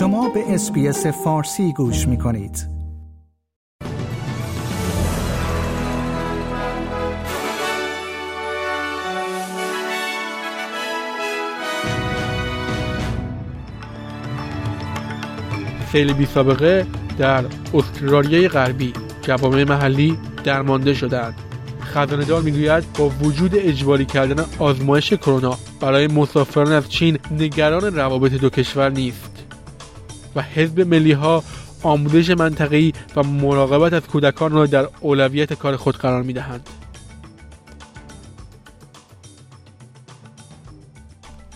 [0.00, 2.68] شما به SBS فارسی گوش می کنید.
[15.92, 16.86] سیل بی سابقه
[17.18, 17.44] در
[17.74, 21.34] استرالیای غربی جوامع محلی درمانده شدند
[21.82, 28.50] خزانه‌دار می‌گوید با وجود اجباری کردن آزمایش کرونا برای مسافران از چین نگران روابط دو
[28.50, 29.39] کشور نیست
[30.36, 31.44] و حزب ملی ها
[31.82, 36.68] آموزش منطقه‌ای و مراقبت از کودکان را در اولویت کار خود قرار می دهند.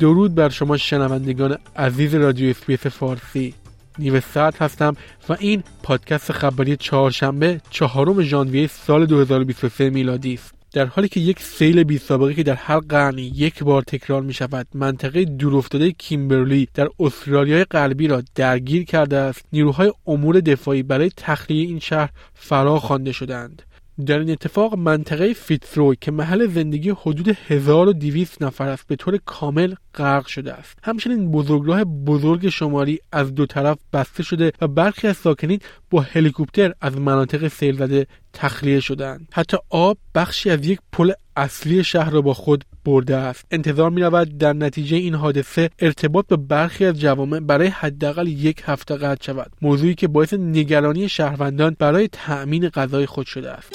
[0.00, 3.54] درود بر شما شنوندگان عزیز رادیو SBS فارسی
[3.98, 4.96] نیو ساعت هستم
[5.28, 11.40] و این پادکست خبری چهارشنبه چهارم ژانویه سال 2023 میلادی است در حالی که یک
[11.40, 16.68] سیل بی سابقه که در هر قرن یک بار تکرار می شود منطقه دورافتاده کیمبرلی
[16.74, 22.78] در استرالیای غربی را درگیر کرده است نیروهای امور دفاعی برای تخلیه این شهر فرا
[22.78, 23.62] خوانده شدند
[24.06, 29.74] در این اتفاق منطقه فیتزروی که محل زندگی حدود 1200 نفر است به طور کامل
[29.94, 30.78] غرق شده است.
[30.82, 35.58] همچنین بزرگراه بزرگ شماری از دو طرف بسته شده و برخی از ساکنین
[35.90, 41.84] با هلیکوپتر از مناطق سیل زده تخلیه شدند حتی آب بخشی از یک پل اصلی
[41.84, 43.44] شهر را با خود برده است.
[43.50, 48.62] انتظار می رود در نتیجه این حادثه ارتباط به برخی از جوامع برای حداقل یک
[48.64, 49.52] هفته قطع شود.
[49.62, 53.72] موضوعی که باعث نگرانی شهروندان برای تأمین غذای خود شده است.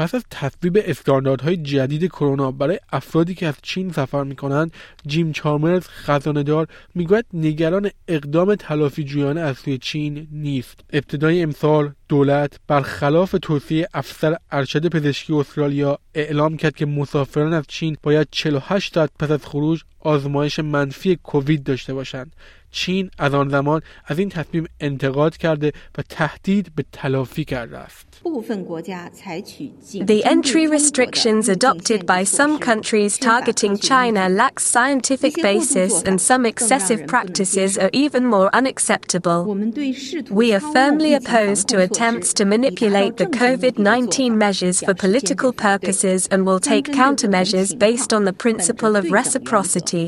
[0.00, 4.72] پس از تصویب استانداردهای جدید کرونا برای افرادی که از چین سفر می کنند
[5.06, 10.80] جیم چارمرز خزانهدار می‌گوید نگران اقدام تلافی جویانه از سوی چین نیست.
[10.92, 17.96] ابتدای امسال دولت برخلاف توصیه افسر ارشد پزشکی استرالیا اعلام کرد که مسافران از چین
[18.02, 22.36] باید 48 ساعت پس از خروج آزمایش منفی کووید داشته باشند.
[22.71, 28.15] چین از آن زمان از این تصمیم انتقاد کرده و تهدید به تلافی کرده است
[30.13, 37.01] The entry restrictions adopted by some countries targeting China lack scientific basis and some excessive
[37.13, 39.41] practices are even more unacceptable.
[40.41, 46.39] We are firmly opposed to attempts to manipulate the COVID-19 measures for political purposes and
[46.47, 50.05] will take countermeasures based on the principle of reciprocity.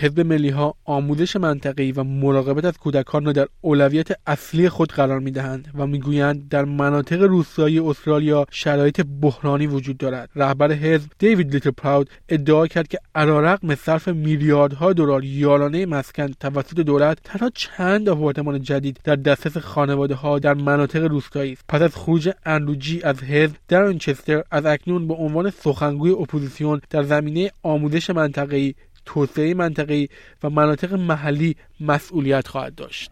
[0.00, 0.74] حزب ملی ها
[1.05, 5.87] آموزش منطقه‌ای و مراقبت از کودکان را در اولویت اصلی خود قرار می دهند و
[5.87, 10.29] می‌گویند در مناطق روستایی استرالیا شرایط بحرانی وجود دارد.
[10.35, 16.79] رهبر حزب دیوید لیتل پراود ادعا کرد که علیرغم صرف میلیاردها دلار یارانه مسکن توسط
[16.79, 21.63] دولت تنها چند آپارتمان جدید در دسترس خانواده ها در مناطق روستایی است.
[21.69, 27.03] پس از خروج اندرو جی از حزب دارن چستر اکنون به عنوان سخنگوی اپوزیسیون در
[27.03, 30.09] زمینه آموزش منطقه‌ای توسعه منطقه‌ای
[30.43, 33.11] و مناطق محلی مسئولیت خواهد داشت.